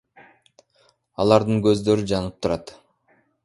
Алардын 1.25 1.61
көздөрү 1.69 2.09
жанып 2.13 2.43
турат. 2.47 2.77